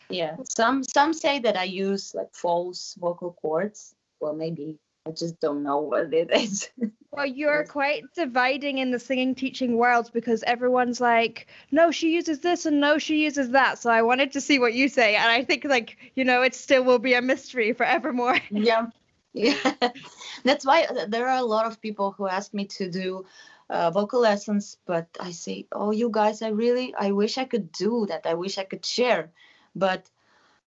Yeah, 0.10 0.38
some 0.50 0.84
some 0.84 1.14
say 1.14 1.40
that 1.40 1.58
I 1.58 1.64
use 1.64 2.16
like 2.16 2.34
false 2.34 2.96
vocal 3.00 3.34
cords. 3.42 3.96
Well, 4.20 4.34
maybe 4.34 4.78
I 5.06 5.12
just 5.12 5.40
don't 5.40 5.64
know 5.64 5.80
what 5.80 6.14
it 6.14 6.30
is. 6.32 6.70
Well, 7.10 7.26
you're 7.26 7.64
quite 7.64 8.04
dividing 8.14 8.78
in 8.78 8.92
the 8.92 9.00
singing 9.00 9.34
teaching 9.34 9.78
world 9.78 10.12
because 10.14 10.44
everyone's 10.44 11.02
like, 11.02 11.48
no, 11.72 11.90
she 11.90 12.14
uses 12.14 12.42
this 12.42 12.68
and 12.68 12.80
no, 12.80 13.00
she 13.00 13.24
uses 13.24 13.52
that. 13.52 13.80
So 13.80 13.90
I 13.90 14.04
wanted 14.04 14.34
to 14.34 14.42
see 14.42 14.60
what 14.60 14.76
you 14.76 14.88
say. 14.88 15.16
And 15.16 15.26
I 15.26 15.44
think, 15.44 15.64
like, 15.64 15.98
you 16.16 16.26
know, 16.26 16.44
it 16.44 16.54
still 16.54 16.84
will 16.84 17.00
be 17.00 17.16
a 17.16 17.22
mystery 17.22 17.74
forevermore. 17.74 18.38
yeah 18.52 18.88
yeah 19.34 19.56
that's 20.44 20.66
why 20.66 20.84
uh, 20.84 21.06
there 21.08 21.28
are 21.28 21.38
a 21.38 21.44
lot 21.44 21.66
of 21.66 21.82
people 21.82 22.12
who 22.12 22.28
ask 22.28 22.54
me 22.54 22.66
to 22.66 22.90
do 22.90 23.26
uh, 23.70 23.92
vocal 23.92 24.22
lessons 24.22 24.78
but 24.86 25.08
i 25.20 25.32
say 25.32 25.68
oh 25.72 25.92
you 25.92 26.10
guys 26.10 26.42
i 26.42 26.50
really 26.50 26.94
i 26.98 27.12
wish 27.12 27.38
i 27.38 27.46
could 27.46 27.72
do 27.72 28.06
that 28.08 28.26
i 28.26 28.34
wish 28.34 28.58
i 28.58 28.64
could 28.64 28.86
share 28.86 29.30
but 29.78 30.10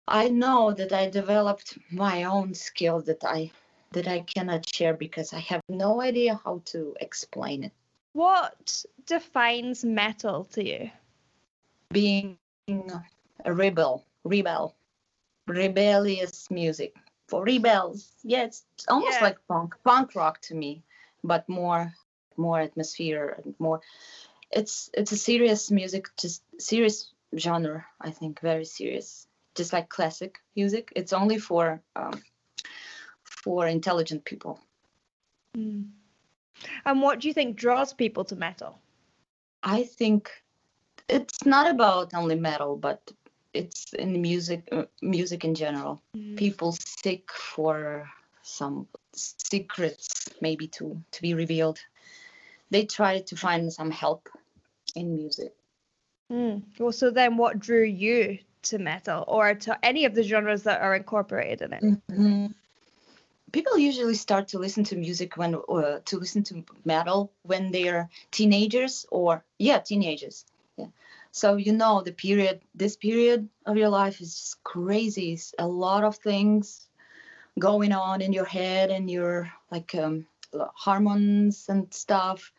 i 0.07 0.29
know 0.29 0.73
that 0.73 0.93
i 0.93 1.09
developed 1.09 1.79
my 1.91 2.25
own 2.25 2.55
skill 2.55 3.00
that 3.00 3.25
i 3.25 3.50
that 3.93 4.07
i 4.07 4.21
cannot 4.21 4.69
share 4.69 4.95
because 4.95 5.33
i 5.33 5.38
have 5.41 5.62
no 5.69 6.00
idea 6.00 6.41
how 6.45 6.61
to 6.65 6.95
explain 7.00 7.65
it 7.65 7.73
What 8.12 8.85
defines 9.07 9.85
metal 9.85 10.45
to 10.55 10.62
you? 10.65 10.91
being 11.93 12.37
a 13.45 13.53
rebel 13.53 14.05
rebel 14.25 14.75
rebellious 15.47 16.50
music 16.50 16.95
for 17.29 17.45
rebels 17.45 18.12
yeah 18.23 18.45
it's 18.45 18.65
almost 18.88 19.21
Yeah. 19.21 19.27
like 19.29 19.38
punk 19.49 19.75
punk 19.85 20.15
rock 20.15 20.41
to 20.49 20.55
me 20.55 20.83
but 21.25 21.49
more 21.49 21.95
more 22.37 22.61
atmosphere 22.61 23.41
and 23.43 23.55
more 23.59 23.81
it's 24.50 24.91
it's 24.95 25.12
a 25.12 25.17
serious 25.17 25.71
music 25.71 26.09
just 26.17 26.43
serious 26.59 27.12
genre 27.37 27.85
i 28.01 28.11
think 28.11 28.41
very 28.41 28.65
serious 28.65 29.27
just 29.55 29.73
like 29.73 29.89
classic 29.89 30.39
music 30.57 30.93
it's 30.97 31.13
only 31.13 31.39
for 31.39 31.83
um, 31.97 32.23
for 33.25 33.67
intelligent 33.67 34.25
people 34.25 34.61
And 36.85 37.03
what 37.03 37.21
do 37.21 37.29
you 37.29 37.35
think 37.35 37.57
draws 37.57 37.93
people 37.93 38.25
to 38.25 38.37
metal? 38.37 38.79
I 39.63 39.85
think 39.85 40.31
it's 41.09 41.45
not 41.45 41.71
about 41.71 42.15
only 42.15 42.37
metal, 42.37 42.77
but 42.77 43.11
it's 43.53 43.93
in 43.93 44.13
the 44.13 44.19
music, 44.19 44.69
uh, 44.73 44.85
music 45.03 45.45
in 45.45 45.55
general. 45.55 46.01
People 46.37 46.73
seek 46.73 47.31
for 47.33 48.09
some 48.43 48.87
secrets, 49.15 50.29
maybe 50.41 50.69
to 50.69 51.03
to 51.12 51.23
be 51.23 51.35
revealed. 51.35 51.79
They 52.71 52.85
try 52.85 53.21
to 53.21 53.37
find 53.37 53.73
some 53.73 53.91
help 53.91 54.29
in 54.95 55.14
music. 55.14 55.55
Mm. 56.31 56.62
Well, 56.79 56.93
so 56.93 57.11
then 57.11 57.37
what 57.37 57.59
drew 57.59 57.85
you 57.85 58.38
to 58.62 58.79
metal 58.79 59.25
or 59.27 59.55
to 59.55 59.85
any 59.85 60.05
of 60.05 60.14
the 60.14 60.23
genres 60.23 60.64
that 60.64 60.81
are 60.81 60.95
incorporated 60.95 61.62
in 61.62 61.73
it? 61.73 61.83
Mhm. 61.83 62.55
People 63.53 63.79
usually 63.79 64.14
start 64.14 64.49
to 64.49 64.59
listen 64.59 64.85
to 64.85 64.97
music 64.97 65.37
when 65.38 65.55
uh, 65.55 66.01
to 66.05 66.19
listen 66.19 66.43
to 66.45 66.64
metal 66.85 67.33
when 67.43 67.71
they're 67.73 68.11
teenagers 68.31 69.07
or 69.11 69.43
yeah, 69.59 69.79
teenagers. 69.79 70.45
Yeah. 70.77 70.88
So 71.33 71.57
you 71.57 71.73
know 71.73 72.03
the 72.03 72.12
period 72.12 72.61
this 72.75 72.97
period 72.97 73.49
of 73.64 73.77
your 73.79 73.88
life 73.88 74.21
is 74.21 74.35
just 74.35 74.62
crazy. 74.64 75.33
It's 75.33 75.55
a 75.59 75.67
lot 75.67 76.05
of 76.05 76.17
things 76.17 76.88
going 77.59 77.93
on 77.93 78.21
in 78.21 78.33
your 78.35 78.45
head 78.45 78.91
and 78.91 79.11
your 79.11 79.51
like 79.71 79.95
um, 79.95 80.27
hormones 80.75 81.69
and 81.71 81.93
stuff. 81.93 82.53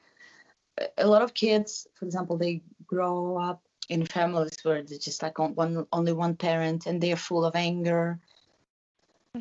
A 0.97 1.05
lot 1.05 1.21
of 1.21 1.33
kids, 1.33 1.87
for 1.93 2.05
example, 2.05 2.37
they 2.37 2.61
grow 2.89 3.37
up 3.37 3.61
in 3.89 4.05
families 4.05 4.63
where 4.63 4.83
there's 4.83 5.05
just 5.05 5.23
like 5.23 5.39
on- 5.39 5.55
one 5.55 5.87
only 5.93 6.13
one 6.13 6.35
parent 6.35 6.87
and 6.87 7.01
they're 7.01 7.17
full 7.29 7.45
of 7.45 7.55
anger. 7.55 8.19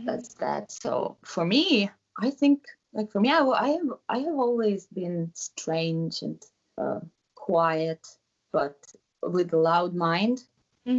That's 0.05 0.35
that. 0.37 0.71
So 0.73 1.17
for 1.25 1.45
me 1.45 1.91
i 2.21 2.31
think 2.31 2.65
like 2.93 3.11
for 3.11 3.21
me 3.21 3.31
i, 3.31 3.41
I 3.41 3.69
have 3.71 3.91
i 4.09 4.19
have 4.19 4.39
always 4.47 4.87
been 4.87 5.31
strange 5.35 6.23
and 6.23 6.43
uh, 6.79 7.01
quiet 7.35 8.07
but 8.53 8.77
with 9.23 9.53
a 9.53 9.59
loud 9.59 9.95
mind 9.95 10.45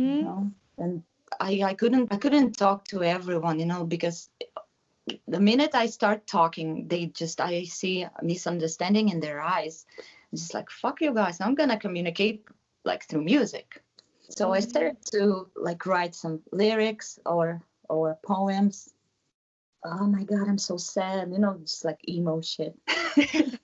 you 0.03 0.15
hmm 0.15 0.23
know? 0.25 0.51
And 0.77 1.03
i 1.39 1.61
i 1.71 1.73
couldn't 1.75 2.11
i 2.11 2.17
couldn't 2.17 2.53
talk 2.57 2.85
to 2.89 3.03
everyone 3.03 3.59
you 3.59 3.65
know 3.65 3.85
because 3.85 4.29
the 5.27 5.39
minute 5.39 5.75
i 5.75 5.85
start 5.87 6.27
talking 6.27 6.87
they 6.87 7.05
just 7.07 7.41
i 7.41 7.63
see 7.63 8.01
a 8.03 8.11
misunderstanding 8.23 9.09
in 9.09 9.19
their 9.21 9.41
eyes 9.41 9.85
I'm 10.31 10.37
just 10.37 10.53
like 10.53 10.69
fuck 10.69 11.01
you 11.01 11.13
guys 11.13 11.41
i'm 11.41 11.55
gonna 11.55 11.79
communicate 11.79 12.43
like 12.85 13.03
through 13.07 13.23
music 13.23 13.81
so 14.29 14.51
i 14.53 14.59
Mhm. 14.59 14.69
started 14.69 14.97
to 15.13 15.47
like 15.55 15.85
write 15.85 16.13
some 16.15 16.41
lyrics 16.51 17.19
or 17.25 17.61
or 17.89 18.17
poems 18.25 18.93
oh 19.85 20.05
my 20.07 20.23
god 20.23 20.47
i'm 20.47 20.57
so 20.57 20.77
sad 20.77 21.31
you 21.31 21.39
know 21.39 21.57
just 21.61 21.83
like 21.85 21.97
emo 22.07 22.41
shit 22.41 22.77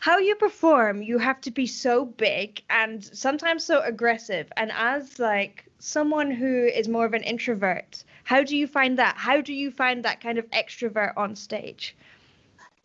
How 0.00 0.18
you 0.18 0.34
perform, 0.36 1.02
you 1.02 1.18
have 1.18 1.40
to 1.42 1.50
be 1.50 1.66
so 1.66 2.04
big 2.04 2.62
and 2.70 3.04
sometimes 3.04 3.64
so 3.64 3.80
aggressive. 3.80 4.50
And 4.56 4.70
as 4.72 5.18
like 5.18 5.66
someone 5.78 6.30
who 6.30 6.64
is 6.66 6.88
more 6.88 7.04
of 7.06 7.14
an 7.14 7.22
introvert, 7.22 8.04
how 8.24 8.42
do 8.42 8.56
you 8.56 8.66
find 8.66 8.98
that? 8.98 9.16
How 9.16 9.40
do 9.40 9.52
you 9.52 9.70
find 9.70 10.04
that 10.04 10.20
kind 10.20 10.38
of 10.38 10.48
extrovert 10.50 11.12
on 11.16 11.34
stage? 11.34 11.96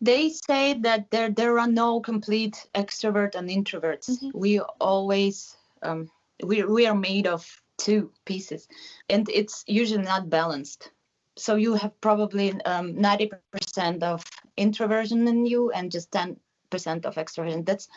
They 0.02 0.30
say 0.30 0.74
that 0.74 1.10
there 1.10 1.30
there 1.30 1.58
are 1.60 1.68
no 1.68 2.00
complete 2.00 2.66
extrovert 2.74 3.34
and 3.36 3.48
introverts. 3.48 4.10
Mhm. 4.10 4.32
We 4.34 4.60
always 4.80 5.56
um, 5.82 6.10
we 6.42 6.64
we 6.64 6.86
are 6.86 6.94
made 7.10 7.26
of 7.28 7.62
two 7.78 8.10
pieces, 8.24 8.68
and 9.08 9.28
it's 9.28 9.64
usually 9.68 10.02
not 10.02 10.28
balanced. 10.28 10.90
So 11.36 11.54
you 11.54 11.74
have 11.74 11.98
probably 12.00 12.52
um, 12.64 12.96
ninety 12.96 13.30
percent 13.52 14.02
of 14.02 14.24
introversion 14.56 15.28
in 15.28 15.46
you 15.46 15.70
and 15.70 15.90
just 15.92 16.10
ten 16.10 16.36
percent 16.70 17.06
of 17.06 17.14
extroversion. 17.14 17.64
That's 17.64 17.88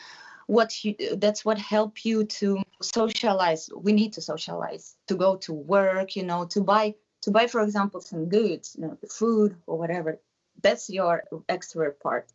what 0.48 0.84
you 0.86 0.96
that's 1.18 1.44
what 1.44 1.58
help 1.58 2.06
you 2.06 2.26
to 2.26 2.62
socialize. 2.82 3.70
We 3.76 3.94
need 3.94 4.14
to 4.14 4.22
socialize 4.22 4.96
to 5.08 5.16
go 5.16 5.38
to 5.38 5.54
work. 5.54 6.16
You 6.16 6.24
know, 6.24 6.46
to 6.46 6.62
buy 6.62 6.96
to 7.22 7.32
buy, 7.32 7.48
for 7.48 7.62
example, 7.62 8.02
some 8.02 8.26
goods, 8.30 8.76
you 8.78 8.88
know, 8.88 8.98
food 9.10 9.56
or 9.66 9.78
whatever 9.80 10.20
that's 10.66 10.90
your 10.90 11.24
extrovert 11.56 12.00
part 12.00 12.28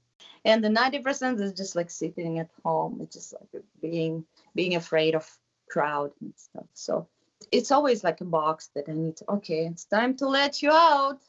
and 0.44 0.62
the 0.64 0.68
90% 0.68 1.40
is 1.40 1.52
just 1.52 1.74
like 1.74 1.90
sitting 1.90 2.38
at 2.38 2.50
home 2.64 2.98
it's 3.02 3.16
just 3.16 3.34
like 3.34 3.62
being 3.82 4.24
being 4.54 4.74
afraid 4.76 5.14
of 5.14 5.26
crowd 5.68 6.10
and 6.20 6.32
stuff 6.36 6.68
so 6.74 7.06
it's 7.50 7.70
always 7.70 8.04
like 8.04 8.20
a 8.20 8.32
box 8.38 8.70
that 8.74 8.88
i 8.88 8.92
need 8.92 9.16
to 9.16 9.24
okay 9.36 9.66
it's 9.66 9.84
time 9.84 10.14
to 10.16 10.26
let 10.28 10.62
you 10.62 10.70
out 10.70 11.20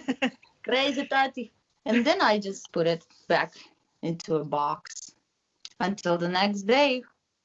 crazy 0.64 1.06
tati 1.06 1.52
and 1.86 2.04
then 2.06 2.20
i 2.20 2.38
just 2.38 2.72
put 2.72 2.86
it 2.86 3.04
back 3.28 3.52
into 4.02 4.36
a 4.36 4.44
box 4.44 5.12
until 5.80 6.16
the 6.18 6.28
next 6.28 6.62
day 6.62 7.02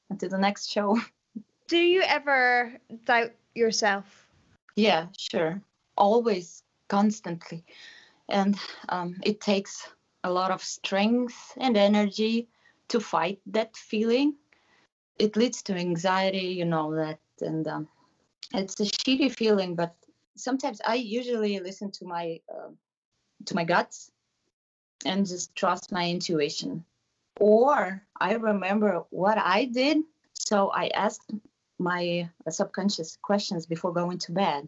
until 0.09 0.29
the 0.29 0.43
next 0.47 0.71
show 0.71 0.89
Do 1.67 1.77
you 1.77 2.01
ever 2.01 2.79
doubt 3.03 3.31
yourself? 3.53 4.05
Yeah, 4.77 5.07
sure. 5.17 5.61
Always, 5.97 6.63
constantly. 6.87 7.65
And 8.29 8.57
um, 8.89 9.15
it 9.23 9.41
takes 9.41 9.87
a 10.23 10.31
lot 10.31 10.51
of 10.51 10.63
strength 10.63 11.53
and 11.57 11.77
energy 11.77 12.49
to 12.89 12.99
fight 12.99 13.39
that 13.47 13.75
feeling. 13.77 14.35
It 15.19 15.35
leads 15.37 15.63
to 15.63 15.73
anxiety, 15.75 16.47
you 16.59 16.65
know 16.65 16.95
that, 16.95 17.19
and 17.41 17.67
um, 17.67 17.87
it's 18.53 18.79
a 18.79 18.83
shitty 18.85 19.35
feeling. 19.35 19.75
But 19.75 19.95
sometimes 20.35 20.81
I 20.85 20.95
usually 20.95 21.59
listen 21.59 21.91
to 21.91 22.05
my 22.05 22.39
uh, 22.53 22.71
to 23.45 23.55
my 23.55 23.63
guts 23.63 24.11
and 25.05 25.25
just 25.25 25.55
trust 25.55 25.91
my 25.91 26.09
intuition. 26.09 26.85
Or 27.39 28.03
I 28.19 28.33
remember 28.33 29.03
what 29.09 29.37
I 29.37 29.65
did 29.65 29.99
So 30.33 30.69
I 30.69 30.89
asked 30.89 31.31
my 31.79 32.29
subconscious 32.49 33.17
questions 33.21 33.65
before 33.65 33.93
going 33.93 34.17
to 34.19 34.31
bed. 34.31 34.67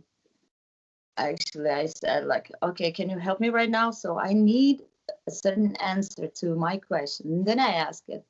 Actually, 1.20 1.70
I 1.70 1.86
said, 1.86 2.26
like, 2.26 2.52
okay, 2.64 2.92
can 2.92 3.10
you 3.10 3.18
help 3.18 3.40
me 3.40 3.50
right 3.50 3.70
now? 3.70 3.92
So 3.92 4.18
I 4.18 4.34
need 4.34 4.84
a 5.28 5.32
certain 5.32 5.76
answer 5.78 6.28
to 6.28 6.56
my 6.56 6.78
question. 6.78 7.32
And 7.32 7.46
then 7.46 7.60
I 7.60 7.74
ask 7.74 8.04
it. 8.08 8.24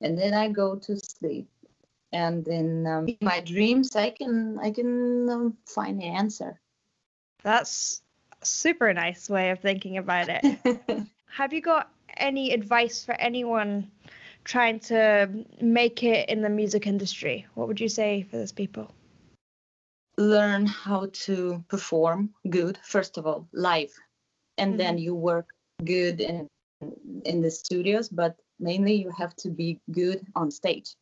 And 0.00 0.18
then 0.18 0.34
I 0.34 0.48
go 0.48 0.76
to 0.76 0.98
sleep. 0.98 1.48
And 2.12 2.46
in 2.46 2.86
um, 2.86 3.06
my 3.22 3.40
dreams, 3.40 3.96
I 3.96 4.10
can 4.10 4.58
I 4.58 4.70
can 4.70 5.30
um, 5.30 5.56
find 5.66 5.98
the 5.98 6.06
answer. 6.06 6.60
That's 7.42 8.02
a 8.42 8.46
super 8.46 8.92
nice 8.92 9.30
way 9.30 9.50
of 9.50 9.60
thinking 9.60 9.96
about 9.96 10.28
it. 10.28 10.42
Have 11.26 11.54
you 11.54 11.62
got 11.62 11.90
any 12.18 12.52
advice 12.52 13.02
for 13.04 13.14
anyone 13.14 13.90
trying 14.44 14.80
to 14.80 15.30
make 15.62 16.02
it 16.02 16.28
in 16.28 16.42
the 16.42 16.50
music 16.50 16.86
industry? 16.86 17.46
What 17.54 17.68
would 17.68 17.80
you 17.80 17.88
say 17.88 18.22
for 18.22 18.36
those 18.36 18.52
people? 18.52 18.92
Learn 20.22 20.66
how 20.66 21.08
to 21.26 21.64
perform 21.68 22.30
good, 22.48 22.78
first 22.84 23.18
of 23.18 23.26
all, 23.26 23.48
live. 23.52 23.92
And 24.58 24.70
mm-hmm. 24.70 24.78
then 24.78 24.98
you 24.98 25.14
work 25.14 25.48
good 25.84 26.20
in 26.20 26.48
in 27.24 27.40
the 27.42 27.50
studios, 27.50 28.08
but 28.08 28.36
mainly 28.58 28.94
you 28.94 29.10
have 29.10 29.34
to 29.36 29.48
be 29.50 29.80
good 29.90 30.20
on 30.34 30.50
stage. 30.50 30.94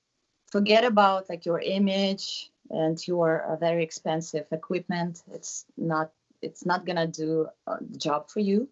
Forget 0.50 0.84
about 0.84 1.28
like 1.28 1.44
your 1.46 1.60
image 1.60 2.50
and 2.70 2.96
your 3.06 3.42
uh, 3.42 3.56
very 3.56 3.82
expensive 3.82 4.46
equipment. 4.52 5.22
It's 5.32 5.66
not 5.76 6.12
it's 6.42 6.64
not 6.64 6.86
gonna 6.86 7.06
do 7.06 7.48
the 7.66 7.98
job 7.98 8.30
for 8.30 8.40
you. 8.40 8.68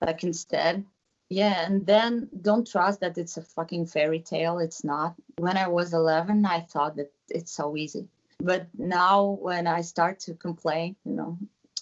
Like 0.00 0.24
instead, 0.24 0.84
yeah, 1.28 1.66
and 1.66 1.86
then 1.86 2.28
don't 2.40 2.66
trust 2.66 3.00
that 3.00 3.18
it's 3.18 3.36
a 3.36 3.42
fucking 3.42 3.86
fairy 3.86 4.20
tale. 4.20 4.58
It's 4.58 4.82
not. 4.82 5.14
When 5.36 5.56
I 5.56 5.68
was 5.68 5.92
11, 5.92 6.44
I 6.46 6.60
thought 6.60 6.96
that 6.96 7.12
it's 7.28 7.52
so 7.52 7.76
easy. 7.76 8.08
But 8.40 8.68
now, 8.76 9.38
when 9.40 9.66
I 9.66 9.82
start 9.82 10.20
to 10.20 10.34
complain, 10.34 10.96
you 11.04 11.12
know, 11.12 11.38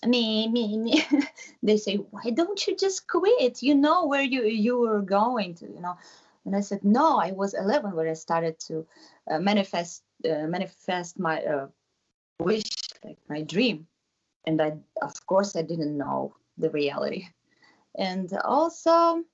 me, 0.07 0.49
me, 0.49 0.77
me, 0.77 1.05
they 1.63 1.77
say, 1.77 1.97
why 1.97 2.31
don't 2.31 2.67
you 2.67 2.77
just 2.77 3.07
quit? 3.07 3.63
You 3.63 3.75
know 3.75 4.07
where 4.07 4.23
you 4.23 4.45
you 4.45 4.79
were 4.79 5.03
going 5.03 5.55
to, 5.57 5.67
you 5.67 5.81
know. 5.81 5.97
And 6.45 6.57
I 6.57 6.61
said, 6.61 6.85
no, 6.85 7.19
I 7.19 7.33
was 7.33 7.55
11 7.55 7.95
when 7.95 8.09
I 8.09 8.15
started 8.15 8.59
to 8.61 8.87
uh, 9.31 9.39
manifest 9.39 10.03
uh, 10.25 10.47
manifest 10.47 11.19
my 11.19 11.43
uh, 11.43 11.69
wish, 12.41 12.71
like 13.05 13.19
my 13.29 13.43
dream. 13.43 13.87
And 14.47 14.61
I, 14.61 14.73
of 15.03 15.27
course, 15.27 15.57
I 15.57 15.63
didn't 15.63 15.97
know 15.97 16.35
the 16.57 16.71
reality. 16.71 17.27
And 17.97 18.33
also, 18.45 19.25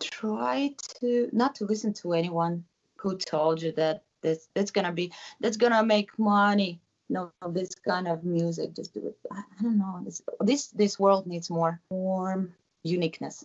try 0.00 0.74
to 1.00 1.28
not 1.32 1.54
to 1.56 1.64
listen 1.64 1.92
to 1.92 2.12
anyone 2.12 2.64
who 2.96 3.16
told 3.16 3.62
you 3.62 3.72
that 3.72 4.04
this 4.22 4.48
that's 4.54 4.70
gonna 4.70 4.92
be 4.92 5.12
that's 5.40 5.56
gonna 5.56 5.84
make 5.84 6.18
money. 6.18 6.80
No 7.08 7.30
this 7.50 7.74
kind 7.74 8.08
of 8.08 8.24
music 8.24 8.74
just 8.74 8.94
do 8.94 9.06
it. 9.06 9.16
I, 9.30 9.42
don't 9.60 9.78
know. 9.78 10.00
This 10.04 10.22
this 10.40 10.68
this 10.68 10.98
world 10.98 11.26
needs 11.26 11.50
more 11.50 11.80
more 11.90 12.48
uniqueness 12.82 13.44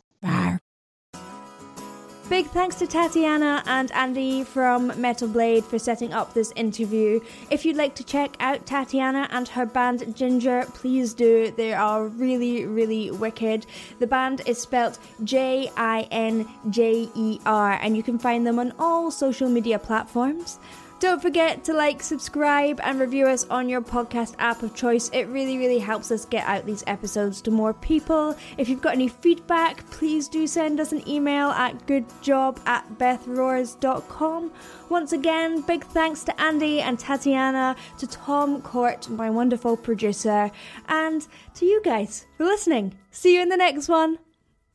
Big 2.29 2.47
thanks 2.47 2.75
to 2.75 2.85
Tatiana 2.85 3.63
and 3.67 3.89
Andy 3.93 4.43
from 4.43 4.91
Metal 4.99 5.29
Blade 5.29 5.63
for 5.63 5.79
setting 5.79 6.11
up 6.11 6.33
this 6.33 6.51
interview. 6.57 7.21
If 7.49 7.65
you'd 7.65 7.77
like 7.77 7.95
to 7.95 8.03
check 8.03 8.35
out 8.41 8.65
Tatiana 8.65 9.29
and 9.31 9.47
her 9.47 9.65
band 9.65 10.01
Jinjer, 10.01 10.67
please 10.73 11.13
do. 11.13 11.51
They 11.51 11.73
are 11.73 12.05
really, 12.05 12.65
really 12.65 13.11
wicked. 13.11 13.65
The 13.99 14.07
band 14.07 14.41
is 14.45 14.61
spelt 14.61 14.99
J 15.23 15.71
I 15.77 16.01
N 16.11 16.45
J 16.69 17.09
E 17.15 17.39
R, 17.45 17.79
and 17.81 17.95
you 17.95 18.03
can 18.03 18.19
find 18.19 18.45
them 18.45 18.59
on 18.59 18.73
all 18.77 19.09
social 19.09 19.47
media 19.47 19.79
platforms. 19.79 20.59
Don't 20.99 21.21
forget 21.21 21.63
to 21.65 21.73
like, 21.73 22.01
subscribe, 22.01 22.79
and 22.83 22.99
review 22.99 23.27
us 23.27 23.45
on 23.49 23.69
your 23.69 23.81
podcast 23.81 24.33
app 24.39 24.63
of 24.63 24.73
choice. 24.73 25.09
It 25.13 25.27
really, 25.27 25.59
really 25.59 25.77
helps 25.77 26.09
us 26.09 26.25
get 26.25 26.45
out 26.47 26.65
these 26.65 26.83
episodes 26.87 27.39
to 27.43 27.51
more 27.51 27.73
people. 27.73 28.35
If 28.57 28.67
you've 28.67 28.81
got 28.81 28.95
any 28.95 29.07
feedback, 29.07 29.87
please 29.91 30.27
do 30.27 30.47
send 30.47 30.79
us 30.79 30.91
an 30.93 31.07
email 31.07 31.49
at 31.49 31.85
goodjob 31.85 32.59
at 32.65 32.97
bethroars.com. 32.97 34.51
Once 34.89 35.11
again, 35.11 35.61
big 35.61 35.83
thanks 35.85 36.23
to 36.23 36.41
Andy 36.41 36.81
and 36.81 36.97
Tatiana, 36.97 37.75
to 37.99 38.07
Tom 38.07 38.61
Court, 38.63 39.07
my 39.07 39.29
wonderful 39.29 39.77
producer, 39.77 40.49
and 40.87 41.27
to 41.55 41.65
you 41.65 41.79
guys 41.83 42.25
for 42.37 42.45
listening. 42.45 42.97
See 43.11 43.35
you 43.35 43.41
in 43.41 43.49
the 43.49 43.57
next 43.57 43.87
one. 43.87 44.17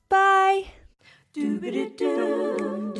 Bye. 0.09 0.82
Doobity-doo, 1.35 2.93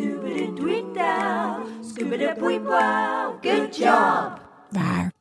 down, 0.95 1.85
scoobity-doo, 1.85 3.39
good 3.43 3.71
job. 3.71 4.41
Rar. 4.73 5.12